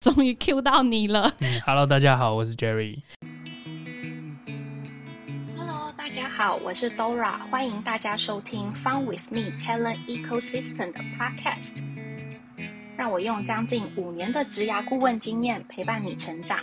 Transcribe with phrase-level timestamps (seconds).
[0.00, 1.34] 终于 Q 到你了。
[1.40, 3.00] 嗯，Hello，大家好，我是 Jerry。
[5.56, 11.82] Hello，大家好，我是 Dora，欢迎大家收听 Fun with Me Talent Ecosystem 的 Podcast。
[12.96, 16.60] 让我用将近五年的职涯顾问经验陪伴你成长。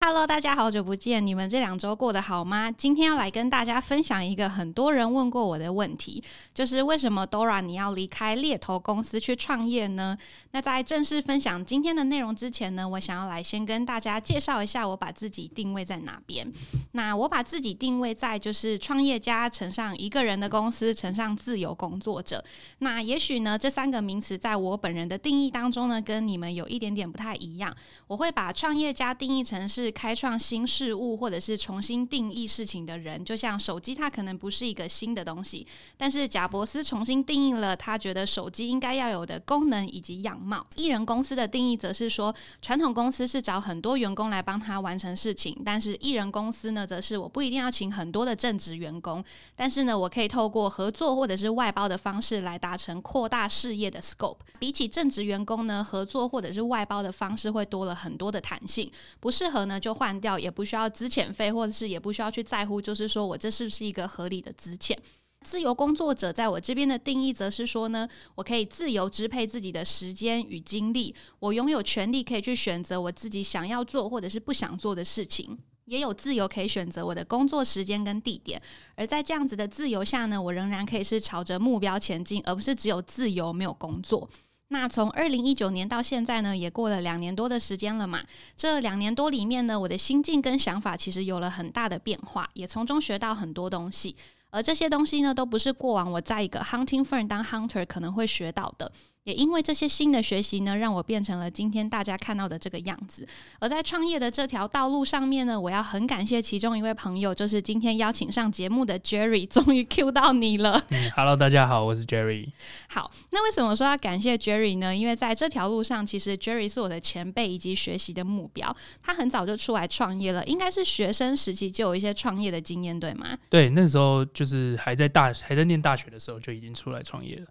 [0.00, 2.70] Hello，大家好久不见，你们这两周过得好吗？
[2.70, 6.22] 今天要来跟大家分享一个很多人问过我的问题，
[6.54, 10.16] 就是为什么 Dora 你要离开猎头公司去创业呢？
[10.52, 16.48] 那在正式分享今天的内容之前呢，我想要来先跟大家介绍一下我把自己定位在哪边。
[16.92, 22.42] 那我把自己定位在就是创业家乘上一个人的公司乘上自由工作者。
[22.78, 27.76] 那也许呢，这三个名词在我本人的定义当中呢，跟你们有一点点不太一样。
[28.06, 29.87] 我会把创业家定义成是。
[29.90, 35.66] 开创新事物，或者是重新定义事情的人，就像手机，它可能不是一个新的东西，
[35.96, 40.66] 但是贾伯斯重新定义了他觉得手机应该要有的功能以及样貌。
[40.76, 49.24] 艺人公司的定义则是说，传统公司是找很多员工来帮他完成事情，但是艺人公司呢，则是我不一定要请很多的正职员工，
[49.56, 54.38] 但是呢，我可以透过合作或者是外包的方式来达成扩大事业的 scope。
[54.58, 59.98] 比起正职员工呢，合作或者是外包的方式会多了很多的弹性，不适合呢就。
[59.98, 64.96] 换掉，也不需要资遣费，或者是也不需要去在乎，就是说我这是不是一个合理的资遣？
[65.44, 78.62] 自由工作者在我这边的定义，则是说呢，我可以自由支配自己的时间与精力，我拥有权利可以去选择我自己想要做或者是不想做的事情，也有自由可以选择我的工作时间跟地点。
[78.94, 84.30] 而在这样子的自由下呢，我仍然可以是朝着目标前进，而不是只有自由没有工作。
[84.70, 88.22] 那从二零一九年到现在呢，也过了两年多的时间了嘛。
[88.54, 94.14] 这两年多里面呢，我的心境跟想法其实有了很大的变化，也从中学到很多东西。
[94.50, 98.90] 而这些东西呢，都不是过往我在一个 hunting firm 当 hunter 可能会学到的。
[99.28, 103.28] 也因为这些新的学习呢，让我变成了今天大家看到的这个样子。
[103.58, 110.82] 而在创业的这条道路上面呢，我要很感谢其中一位朋友，就是今天邀请上节目的 Jerry，终于 Q 到你了。
[110.88, 112.48] 嗯，Hello，大家好，我是 Jerry。
[112.88, 114.96] 好，那为什么说要感谢 Jerry 呢？
[114.96, 118.74] 因为在这条路上，其实 Jerry 是我的前辈以及学习的目标。
[119.02, 123.36] 他很早就出来创业了，应该是学生时期就有一些创业的经验，对吗？
[123.50, 127.44] 对，那时候就是还在大还在念大学的时候就已经出来创业了。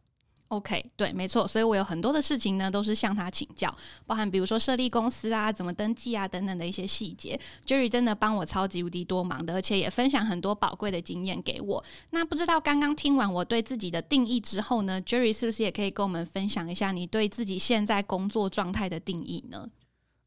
[0.49, 3.75] OK，对，没错，所以我有很多的事情呢，都是向他请教，
[4.05, 7.37] 包含比如说设立公司啊、怎么登记啊等等的一些细节。
[7.65, 11.83] Jerry 真的帮我超级无敌多忙的，而且也分享很多宝贵的经验给我。
[12.11, 19.67] 那不知道刚刚听完我对自己的定义之后呢，Jerry 是不是也可以跟我们分享一下你对自己现在工作状态的定义呢？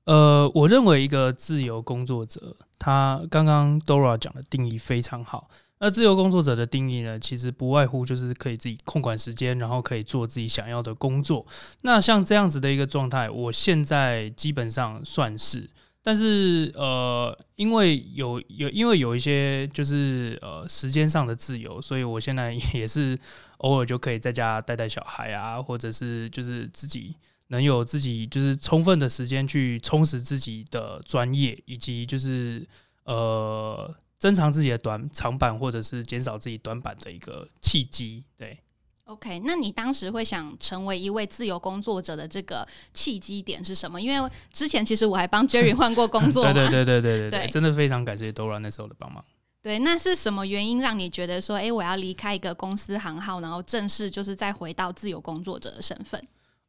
[0.05, 5.49] 呃，我认为一个自由工作者，他刚刚 Dora 讲的定义非常好。
[5.83, 7.19] 那自由工作者的定义呢？
[7.19, 11.47] 其实不外乎就是可以自己控管时间，然后可以做自己想要的工作。
[11.81, 15.71] 那像这样子的一个状态，我现在基本上算是。
[16.03, 23.19] 但是呃，因为有有因为有一些就是呃时间上的自由，所以我现在 也是
[23.59, 27.17] 偶尔就可以在家带带小孩啊，或者是就是自己
[27.49, 32.69] 能有自己就是充分的时间去充实自己的专业，以及就是
[33.05, 33.95] 呃。
[34.21, 38.23] 增长自己的短长板，或者是减少自己短板的一个契机。
[38.37, 38.57] 对
[39.05, 44.01] ，OK，那你当时会想成为一位自由工作者的这个契机点是什么？
[44.01, 46.45] 因为之前其实我还帮 Jerry 换过工作。
[46.53, 49.25] 对对对对对对对，真的非常感谢 Dora 那时候的帮忙。
[49.63, 56.23] 对，那是什么原因让你觉得说，哎，我要离开一个公司行号，然后正式就是再回到自由工作者的身份？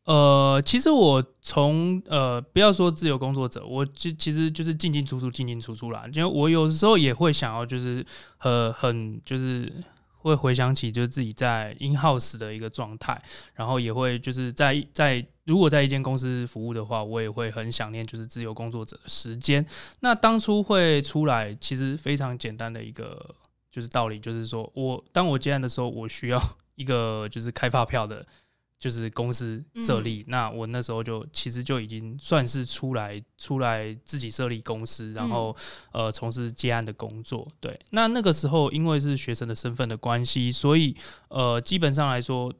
[0.05, 6.05] 呃，其实我从呃，不要说自由工作者，我其其实就是进进出出，进进出出啦。
[6.11, 8.03] 因为我有时候也会想要，就是
[8.39, 9.71] 呃很就是
[10.17, 13.21] 会回想起，就是自己在 in house 的一个状态，
[13.53, 19.63] 然后也会就是在在如果在一间公司服务的话，我也会很想念就是自由工作者的时间。
[19.99, 23.35] 那当初会出来，其实非常简单的一个
[23.69, 26.41] 就是道理，就是说我当我接案的时候，我需要
[26.73, 28.25] 一个就是开发票的。
[28.81, 35.55] 就是公司设立，那我那时候就其实就已经算是出来出来自己设立公司，然后
[35.91, 37.47] 呃从事接案的工作。
[37.59, 40.95] 对，那那个时候因为是学生的身份的关系，所以
[41.27, 42.51] 呃基本上来说，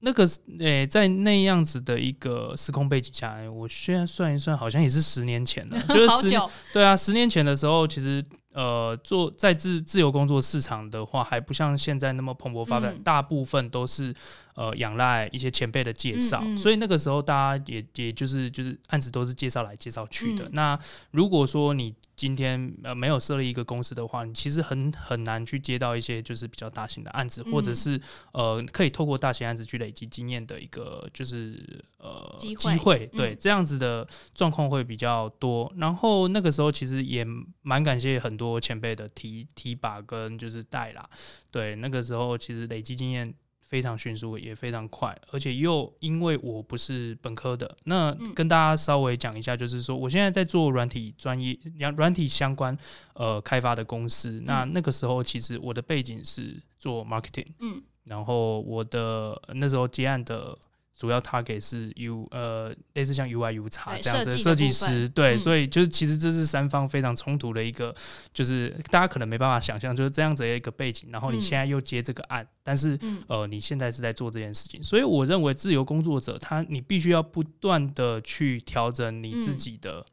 [0.00, 0.28] 那个
[0.58, 6.40] 诶在那样子的一个时空背景下，我现在算一算，好像也是十年前了， 就是十
[6.74, 8.22] 对啊，十年前的时候，其实。
[8.58, 14.12] 呃，做在自自由工作市场的话，还不像现在那么蓬勃发展，大部分都是
[14.54, 20.48] 呃仰赖一些前辈的介绍，所以那个时候大家也也就是就是案子都是介绍来介绍去的。
[20.54, 20.76] 那
[21.12, 27.98] 如果说你今天呃没有设立一个公司的话，你其实很很难去接到一些就是比较大型的案子，或者是
[28.32, 34.04] 呃可以透过大型案子去累积经验的一个就是呃机会，对这样子的
[34.34, 35.72] 状况会比较多。
[35.76, 37.24] 然后那个时候其实也
[37.62, 41.08] 蛮感谢很多前辈的提提拔跟就是带啦，
[41.52, 43.32] 对那个时候其实累积经验。
[43.68, 52.74] 非常迅速，也非常快，而且又因为我不是本科的，那跟大家稍微讲一下，就是说我现在在做软体专业、软软体相关
[53.12, 54.40] 呃开发的公司。
[54.46, 60.56] 那那个时候其实我的背景是做 marketing，嗯，然后我的那时候接案的。
[60.98, 67.94] 主要 target 是 U 呃类似像 UI U 叉这样子的设计师，对，所以就是其实这是三方非常冲突的一个，
[68.34, 72.98] 就是大家可能没办法想象就是这样子的一个背景，然后你现在又接这个案，但是
[73.28, 80.04] 呃你现在是在做这件事情，所以我认为自由工作者他你必须要不断的去调整你自己的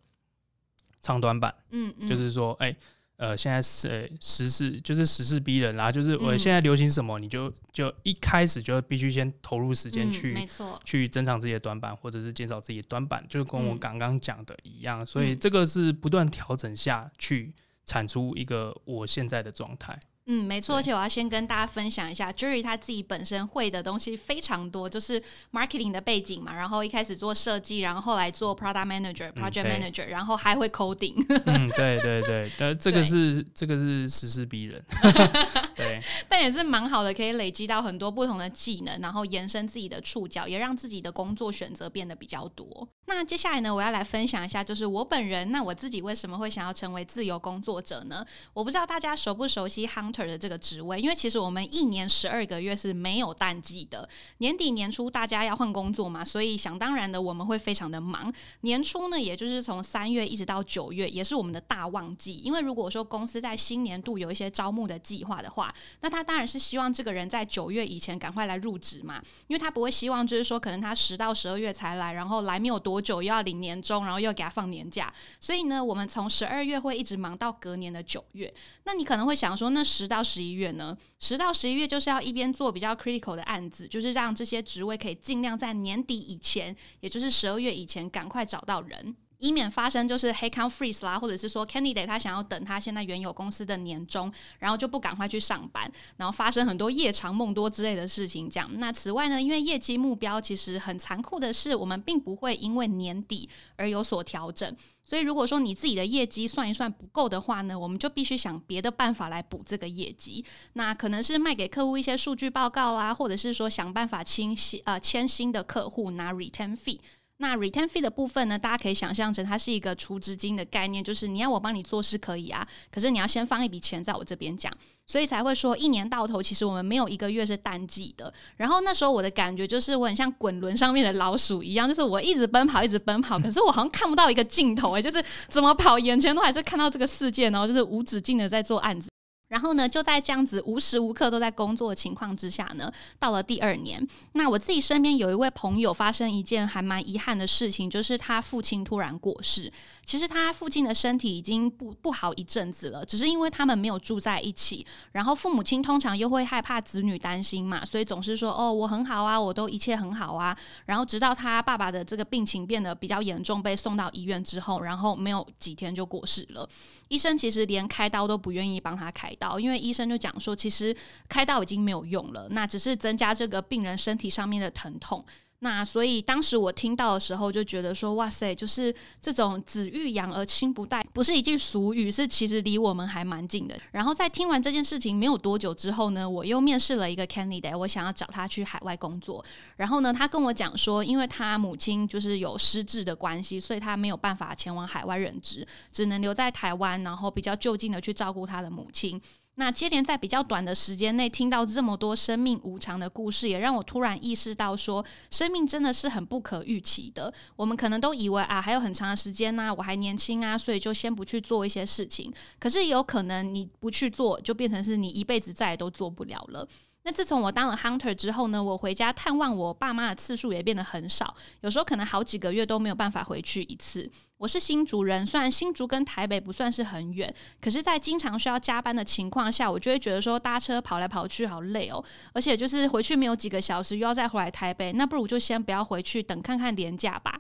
[1.01, 2.75] 长短板，嗯，就是说哎。
[3.17, 5.91] 呃，现在是时事，就是时事逼人啦。
[5.91, 15.05] 就是我现在流行什么，你就就一开始就必须先投入时间去，没错，去增长自己的短板，或者是减少自己的短板，就跟我刚刚讲的一样。
[15.05, 17.53] 所以这个是不断调整下去
[17.85, 19.97] 产出一个我现在的状态。
[20.27, 31.13] 嗯，没错，而且我要先跟大家分享一下，Jerry 他自己本身会的东西非常多，就是 marketing 的背景嘛，然后一开始做设计，然后后来做 product manager、project manager，然后还会 coding。
[31.45, 34.83] 嗯，对对对，但这个是这个是实事逼人。
[35.75, 42.87] 对，但也是蛮好的，可以累积到很多不同的技能，然后延伸自己的触角，也让自己的工作选择变得比较多。
[43.05, 48.25] 那接下来呢，我要来分享一下，就是我本人，那我自己为什么会想要成为自由工作者呢？
[48.53, 49.85] 我不知道大家熟不熟悉
[50.23, 54.07] 的这个职位，因为其实我们一年十二个月是没有淡季的，
[54.37, 58.31] 年底年初大家要换工作嘛，所以想当然的我们会非常的忙。
[58.61, 73.05] 年初呢，也就是从三月一直到九月，也是我们的大旺季，因为如果说公司在新年度有一些招募的计划的话，那他当然是希望这个人在九月以前赶快来入职嘛，因为他不会希望就是说可能他十到十二月才来，然后来没有多。
[73.05, 78.51] 久又要领年终，然后又给他放年假，所以呢，我们从十二月会一直忙到隔年的九月。
[78.85, 80.95] 那你可能会想说，那十十到十一月呢？
[81.17, 89.15] 十到十一月就是要一边做比较 critical 的案子，就是让这些职位可以尽量在年底以前，也就是十二月以前赶快找到人。
[89.45, 98.49] 以免发生就是 h e a d count freeze 啦，或者是说 candidate 他想要等他现在原有公司的年终，然后就不赶快去上班，然后发生很多夜长梦多之类的事情。
[98.49, 104.75] 这样，那此外呢，因为业绩目标其实很残酷的是，我们并不会因为年底而有所调整。
[105.07, 110.43] 所以如果说你自己的业绩算一算不够的话呢，我们就必须想别的办法来补这个业绩。
[110.73, 116.99] 那可能是卖给客户一些数据报告啊，或者是说想办法签新呃签新的客户拿 return fee。
[117.37, 118.57] 那 retain fee 的部分呢？
[118.57, 124.71] 大家可以想象成它是一个储资金的概念，就是你要我帮你做事可以啊，可是你要先放一笔钱在我这边讲，
[125.05, 128.33] 所以才会说一年到头其实我们没有一个月是淡季的。
[128.55, 139.09] 然后那时候我的感觉就是我很像滚轮上面的老鼠一样，就是我一直奔跑，一直奔跑， 可是我好像看不到一个尽头诶，就是怎么跑，眼前都还是看到这个世界，然后就是无止境的在做案子。
[139.47, 149.71] 然后呢，就在这样子无时无刻都在工作的情况之下呢，到了第二年，那我自己身边有一位朋友发生一件还蛮遗憾的事情，就是他父亲突然过世。
[150.03, 160.57] 其实他父亲的身体已经不不好一阵子了，只是因为他们没有住在一起，然后父母亲通常又会害怕子女担心嘛，所以总是说哦我很好啊，我都一切很好啊。
[160.85, 166.67] 然后直到他爸爸的这个病情变得比较严重，被送到医院之后，然后没有几天就过世了。
[167.09, 170.95] 医生其实连开刀都不愿意帮他开刀，因为医生就讲说，其实
[171.27, 175.25] 开刀已经没有用了，那只是增加这个病人身体上面的疼痛。
[175.65, 183.75] 那所以当时我听到的时候就觉得说，哇塞，就是这种子欲养而亲不待，不是一句俗语，是其实离我们还蛮近的。
[183.91, 189.43] 然后在听完这件事情没有多久之后呢，我又面试了一个 candidate，我想要找他去海外工作。
[189.75, 199.19] 然后呢，他跟我讲说，因为他母亲就是有失智的关系，所以他没有办法前往海外任职，只能留在台湾，然后比较就近的去照顾他的母亲。
[199.57, 207.33] 那接连在比较短的时间内听到这么多生命无常的故事，也让我突然意识到，说生命真的是很不可预期的。
[207.55, 212.33] 我们可能都以为啊，还有很长的时间呢，我还年轻啊，所以就先不去做一些事情。
[212.59, 216.67] 可是有可能你不去做，就变成是你一辈子再也都做不了了。
[217.07, 224.11] 那自从我当了 hunter 之后呢，我回家探望我爸妈的次数也变得很少，有时候可能好几个月都没有办法回去一次。
[224.37, 227.31] 我是新竹人，虽然新竹跟台北不算是很远，
[227.61, 237.39] 可是，在经常需要加班的情况下，我就会觉得说搭车跑来跑去好累哦，而且就是回去没有几个小时，又要再回来台北，那不如就先不要回去，等看看年假吧。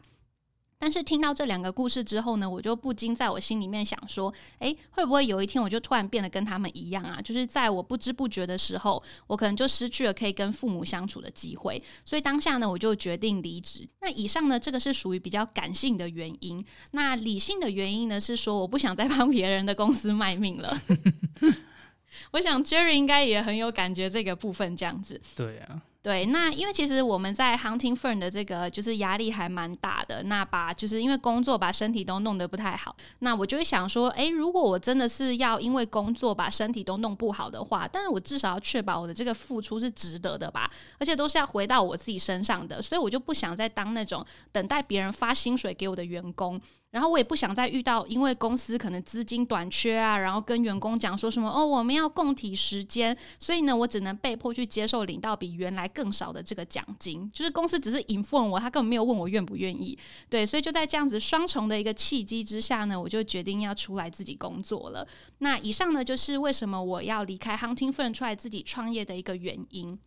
[0.85, 7.19] 但是听到这两个故事之后呢，我就不禁在我心里面想说，诶，会不会有一天我就突然变得跟他们一样啊？
[7.19, 11.81] 就是在我不知不觉的时候，我可能就失去了可以跟父母相处的机会。
[12.03, 13.89] 所以当下呢，我就决定离职。
[13.99, 16.63] 那以上呢，这个是属于比较感性的原因。
[16.91, 20.79] 那理性的原因呢，是说我不想再帮别人的公司卖命了。
[22.29, 25.19] 我想 Jerry 应该也很有感觉这个部分，这样子。
[25.35, 25.81] 对啊。
[26.05, 40.69] 对，那因为其实我们在 hunting fern 的这个就是压力还蛮大的，那把就是因为工作把身体都弄得不太好，那我就会想说，诶，如果我真的是要因为工作把身体都弄不好的话，但是我至少要确保我的这个付出是值得的吧，
[40.99, 46.61] 而且都是要回到我自己身上的，所以我就不想再当那种等待别人发薪水给我的员工。
[46.95, 57.29] 然后我也不想再遇到，因为公司可能资金短缺啊，然后跟员工讲说什么哦，我们要共体时间，所以呢，我只能被迫去接受领到比原来更少的这个奖金。
[57.33, 59.99] 就是公司只是 inform 我，他根本没有问我愿不愿意。
[60.29, 65.05] 对，所以就在这样子双重的一个契机之下呢，我就决定要出来自己工作了。
[65.39, 69.99] 那以上呢，就是为什么我要离开 Hunting Fern 出来自己创业的一个原因。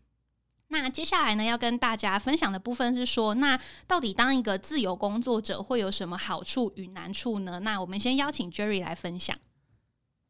[0.69, 7.61] 那接下来呢，要跟大家分享的部分是说，那到底当一个自由工作者会有什么好处与难处呢？
[7.61, 9.37] 那我们先邀请 Jerry 来分享。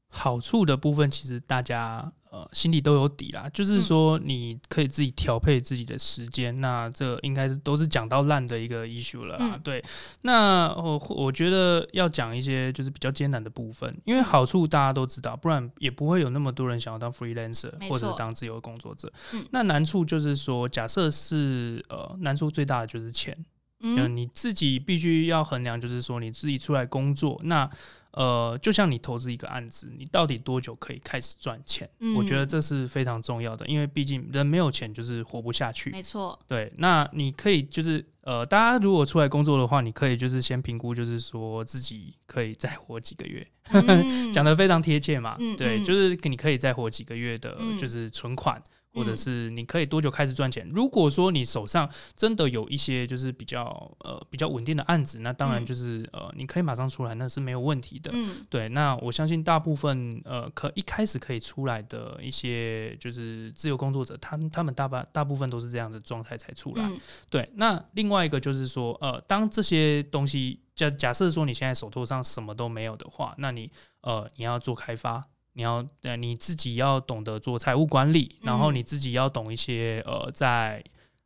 [0.08, 2.12] 好处的部分，其实大家。
[2.30, 9.58] 呃，心里都有底啦，就是说你可以自己调配自己的时间，那这应该是都是讲到烂的一个 issue 了啊。
[9.64, 9.82] 对，
[10.22, 19.12] 那我我觉得要讲一些就是比较艰难的部分，因为好处大家都知道，不然也不会有那么多人想要当 freelancer 或者当自由工作者。
[19.50, 23.36] 那难处就是说，假设是呃，难处最大的就是钱，
[23.80, 27.68] 嗯，你自己必须要衡量，就是说你自己出来工作那。
[28.12, 31.88] 呃，就像你投资一个案子，你到底多久可以开始赚钱？
[32.16, 35.90] 我觉得这是非常重要的，因为毕竟人没有钱就是活不下去。
[35.90, 36.72] 没错，对。
[36.78, 43.46] 那你可以就是呃，大家如果出来工作的话，你可以就是先评估，就是说自己可以再活几个月，
[44.34, 45.36] 讲的非常贴切嘛。
[45.56, 48.60] 对，就是你可以再活几个月的，就是存款。
[48.98, 50.68] 或者是你可以多久开始赚钱？
[50.74, 53.64] 如果说你手上真的有一些就是比较
[54.00, 58.10] 呃比较稳定的案子，那当然就是呃你可以马上出来，那是没有问题的。
[58.12, 58.68] 嗯，对。
[58.70, 66.90] 那我相信大部分呃可一开始可以出来的一些就是自由工作者，他他们大半大部分都是这样的状态才出来。
[67.30, 67.48] 对。
[67.54, 75.24] 那另外一个就是说呃，当这些东西假假设说你现在手头上什么都没有的话，那你呃你要做开发。
[75.58, 80.80] 你要呃你自己要懂得做财务管理，然后你自己要懂一些呃在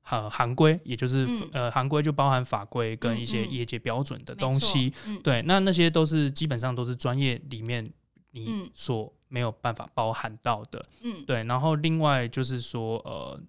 [0.08, 4.90] 呃行规，也就是呃行规就包含法规跟一些业界标准的东西。
[5.22, 7.86] 对，那那些都是基本上都是专业里面
[8.30, 10.82] 你所没有办法包含到的。
[11.02, 11.44] 嗯，对。
[11.44, 13.40] 然后另外就是说呃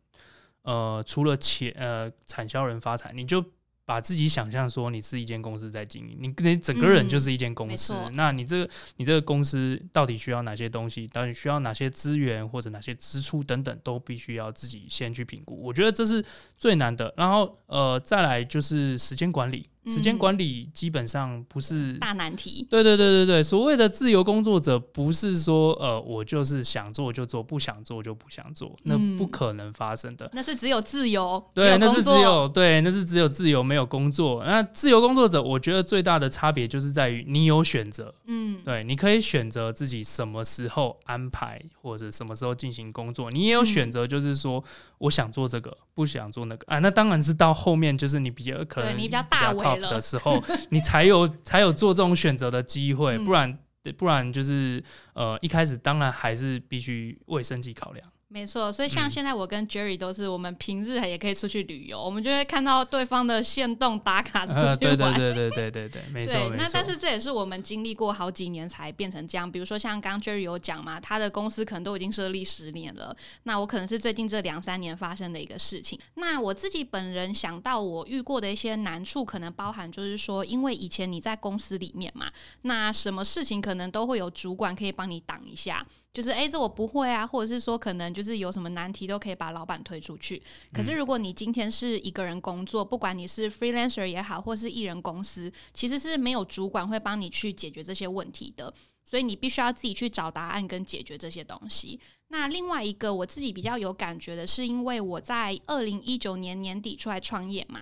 [0.64, 3.42] 呃除了钱呃产销人发财，你就。
[3.86, 7.94] 把自己想象说你是一间公司在经营，你你整个人就是一间公司。
[8.14, 11.06] 那你这个你这个公司到底需要哪些东西？
[11.08, 15.62] 到底需要哪些资源或者哪些支出等等，都必须要自己先去评估。
[15.62, 16.24] 我觉得这是
[16.58, 17.14] 最难的。
[17.18, 19.68] 然后呃，再来就是时间管理。
[19.86, 22.66] 时间管理基本上不是大难题。
[22.70, 30.30] 对对对对对，所谓的自由工作者，不是说呃我就是想做就做，不想做就不想做，那不可能发生的。
[30.34, 34.42] 那是只有自由，对，那是只有对，那是只有自由没有工作。
[34.46, 44.64] 那自由工作者，我觉得最大的差别就是在于你有选择，嗯，对，你可以选择自己什么时候安排或者什么时候进行工作，你也有选择，就是说
[45.00, 46.80] 我想做这个，不想做那个啊。
[46.80, 49.73] 那当然是到后面就是你比较可能你比较大为。
[49.82, 53.58] 的时候，你才有 才有做这种选择的机会，不然
[53.98, 58.08] 不然就是呃一开始当然还是必须为生计考量。
[58.34, 64.78] 没错，所以像现在我跟 Jerry 都是，我们平日也可以出去旅游，我们就会看到对方的线动打卡出去玩。
[64.80, 66.34] 对对对对对对对，没 错。
[66.58, 69.50] 那但是这也是我们经历过好几年才变成这样。
[69.50, 76.00] 比如说像刚 Jerry 有讲嘛，他的公司可能都已经设立十年了，那我可能是最近这两三年发生的一个事情。
[76.16, 82.32] 那我自己本人想到我遇过的一些难处，可能包含就是说，因为以前你在公司里面嘛，
[82.64, 85.86] 那什么事情可能都会有主管可以帮你挡一下。
[86.14, 90.40] 就是哎，这我不会啊，或者是说可能就是有什么难题都可以把老板推出去。
[90.72, 98.72] 可是如果你今天是一个人工作，不管你是 freelancer 也好，或是艺人公司，其实是没有主管会帮你去解决这些问题的，
[99.04, 102.00] 所以你必须要自己去找答案跟解决这些东西。
[102.28, 107.82] 那另外一个我自己比较有感觉的是，因为我在二零一九年年底出来创业嘛。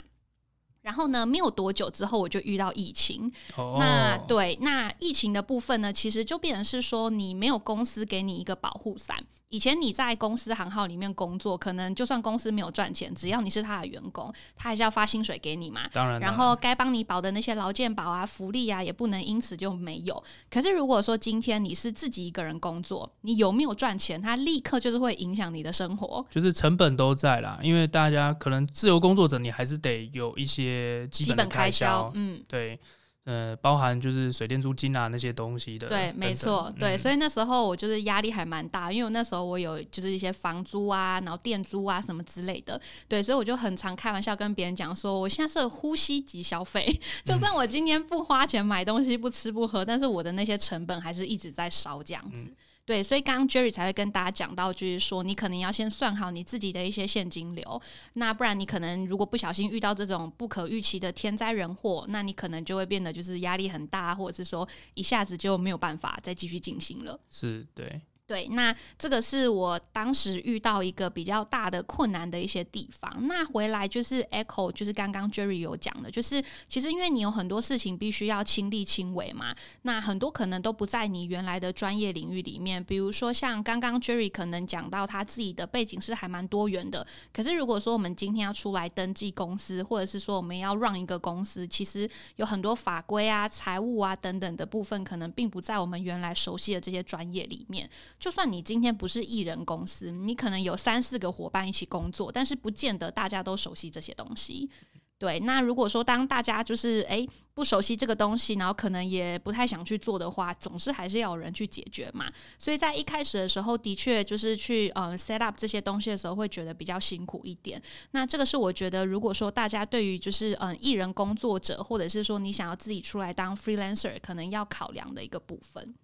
[0.82, 3.32] 然后呢，没有多久之后，我就遇到疫情。
[3.78, 9.24] 那对，那疫情的部分呢，其实就变成是说，你没有公司给你一个保护伞。
[9.52, 15.82] 以前你在公司行号里面工作，可能就算公司没有赚钱，只要你是他的员工，他还是要发薪水给你嘛。
[15.92, 20.24] 当然，然后该帮你保的那些劳健保啊、福利啊，也不能因此就没有。
[20.50, 27.60] 可是如果说今天你是自己一个人工作，你有没有赚钱，他立刻就是会影响你的生活，就是成本都在啦。
[27.62, 32.80] 因为大家可能自由工作者，你还是得有一些基本开销，嗯，对。
[33.24, 52.52] 呃，包含就是水电租金啊那些东西的，对，没错，对，所以那时候我就是压力还蛮大，因为我那时候我有就是一些房租啊，然后店租啊什么之类的，对，所以我就很常开玩笑跟别人讲说，我现在是呼吸级消费， 就算我今天不花钱买东西不吃不喝，但是我的那些成本还是一直在烧这样子。
[52.92, 57.82] 对，所以刚刚 Jerry 才会跟大家讲到，就是说你可能要先算好你自己的一些现金流，
[58.16, 67.18] 那不然你可能如果不小心遇到这种不可预期的天灾人祸，那你可能就会变得就是压力很大，或者是说一下子就没有办法再继续进行了。
[67.30, 68.02] 是，对。
[68.32, 73.14] 对，那这个是我当时遇到一个比较大的困难的一些地方。
[73.28, 82.82] 那回来就是 Echo，就是刚刚 Jerry 有讲的，就是其实因为你有很多事情必须要亲力亲为嘛，那很多可能都不在你原来的专业领域里面。
[82.82, 97.90] 比如说像刚刚 Jerry 可能讲到他自己的背景是还蛮多元的，可是如果说我们今天要出来登记公司，或者是说我们要让一个公司，其实有很多法规啊、财务啊等等的部分，可能并不在我们原来熟悉的这些专业里面。
[98.22, 104.70] 就算你今天不是艺人公司，你可能有三四个伙伴一起工作，但是不见得大家都熟悉这些东西。
[105.18, 112.32] 对，那如果说当大家就是诶不熟悉这个东西，然后可能也不太想去做的话，总是还是要有人去解决嘛。
[112.60, 117.82] 所以在一开始的时候，的确就是去嗯 set up 这些东西的时候，会觉得比较辛苦一点。
[118.12, 125.96] 那这个是我觉得，如果说大家对于就是嗯艺人工作者，或者是说你想要自己出来当 freelancer，可能要考量的一个部分。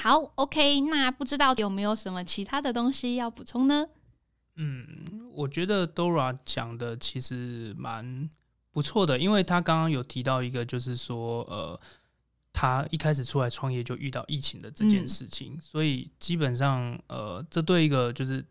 [0.00, 3.84] 好，OK，那不知道有没有什么其他的东西要补充呢？
[4.54, 8.30] 嗯，我觉得 Dora 讲的其实蛮
[8.70, 11.80] 不错的，因为他刚刚有提到一个，就是说，呃，
[12.52, 18.44] 他一开始出来创业就遇到疫情的这件事情，所以基本上，呃，这对一个就是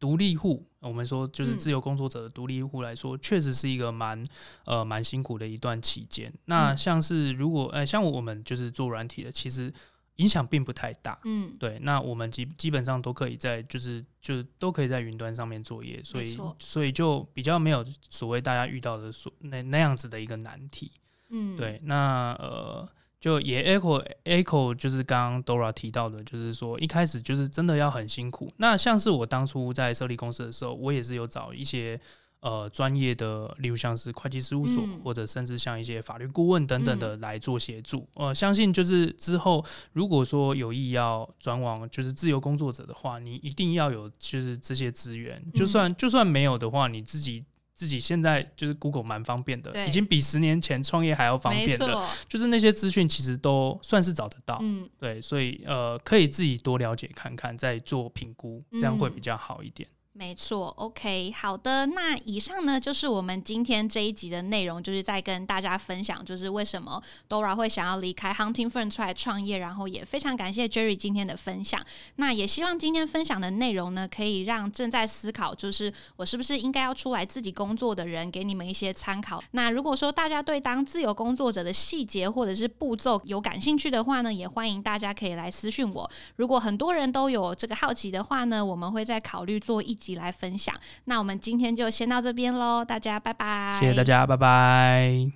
[0.00, 4.24] 独立户，我们说就是自由工作者的独立户来说，确实是一个蛮
[4.64, 6.32] 呃蛮辛苦的一段期间。
[6.46, 9.72] 那像是如果，呃，像我们就是做软体的，其实。
[10.20, 20.92] 影响并不太大，嗯，对，那我们基基本上都可以在，就是就都可以在云端上面作业，所以所以就比较没有所谓大家遇到的所那那样子的一个难题，
[21.30, 22.86] 嗯，对，那呃，
[23.18, 32.00] 就也 echo echo 就是刚刚 Dora 提到的，就是说一开始就是真的要很辛苦，那像是我当初在设立公司的时候，我也是有找一些。
[32.40, 38.08] 呃，专业的，例如像是会计事务所，或者甚至像一些法律顾问等等的来做协助。
[38.14, 45.42] 呃，相信就是之后如果说有意要转往就是自由工作者的话，你一定要有就是这些资源。
[45.52, 52.02] 就算就算没有的话，你自己自己现在就是 Google 蛮方便的，已经比十年前创业还要方便的。
[52.26, 54.58] 就是那些资讯其实都算是找得到。
[54.62, 59.86] 嗯，对，所以呃，可以自己多了解看看，再做评估，这样会比较好一点。
[60.12, 61.86] 没错，OK，好的。
[61.86, 69.58] 那以上呢，就是我们今天这一集的内容，就是在跟大家分享，就是为什么 Dora 会想要离开 Hunting Fern 出来创业。
[69.58, 71.80] 然后也非常感谢 Jerry 今天的分享。
[72.16, 79.40] 那也希望今天分享的内容呢，可以让正在思考，就是我是不是应该要出来自己工作的人，给你们一些参考。
[79.52, 86.10] 那如果说大家对当自由工作者的细节或者是步骤有感兴趣的话呢，也欢迎大家可以来私讯我。
[86.34, 90.20] 如果很多人都有这个好奇的话呢，我们会再考虑做一集集。
[90.20, 93.74] 来分享，那我们今天就先到这边喽，大家拜拜！
[93.80, 95.28] 谢谢大家，拜拜。